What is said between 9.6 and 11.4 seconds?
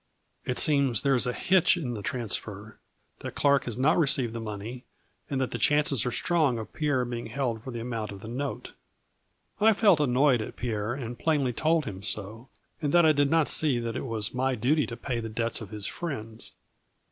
I felt annoyed at Pierre and